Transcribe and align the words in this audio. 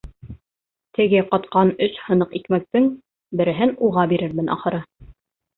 Теге 0.97 1.19
ҡатҡан 1.33 1.73
өс 1.87 1.99
һыныҡ 2.05 2.33
икмәктең 2.39 2.87
береһен 3.43 3.77
уға 3.89 4.07
бирермен, 4.15 4.51
ахыры. 4.57 4.85